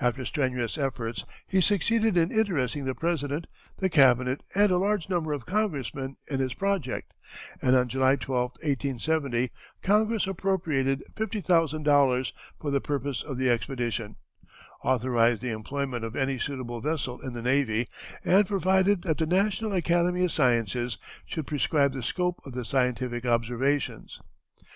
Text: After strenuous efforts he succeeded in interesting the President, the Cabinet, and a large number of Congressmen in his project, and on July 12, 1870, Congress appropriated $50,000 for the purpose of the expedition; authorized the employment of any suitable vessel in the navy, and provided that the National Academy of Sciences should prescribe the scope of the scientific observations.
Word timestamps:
After 0.00 0.24
strenuous 0.24 0.78
efforts 0.78 1.24
he 1.44 1.60
succeeded 1.60 2.16
in 2.16 2.30
interesting 2.30 2.84
the 2.84 2.94
President, 2.94 3.48
the 3.78 3.88
Cabinet, 3.88 4.40
and 4.54 4.70
a 4.70 4.78
large 4.78 5.08
number 5.08 5.32
of 5.32 5.44
Congressmen 5.44 6.14
in 6.30 6.38
his 6.38 6.54
project, 6.54 7.12
and 7.60 7.74
on 7.74 7.88
July 7.88 8.14
12, 8.14 8.52
1870, 8.62 9.50
Congress 9.82 10.28
appropriated 10.28 11.02
$50,000 11.16 12.32
for 12.60 12.70
the 12.70 12.80
purpose 12.80 13.24
of 13.24 13.38
the 13.38 13.50
expedition; 13.50 14.14
authorized 14.84 15.42
the 15.42 15.50
employment 15.50 16.04
of 16.04 16.14
any 16.14 16.38
suitable 16.38 16.80
vessel 16.80 17.18
in 17.22 17.32
the 17.32 17.42
navy, 17.42 17.88
and 18.24 18.46
provided 18.46 19.02
that 19.02 19.18
the 19.18 19.26
National 19.26 19.72
Academy 19.72 20.24
of 20.24 20.30
Sciences 20.30 20.96
should 21.24 21.48
prescribe 21.48 21.92
the 21.92 22.04
scope 22.04 22.38
of 22.46 22.52
the 22.52 22.64
scientific 22.64 23.26
observations. 23.26 24.20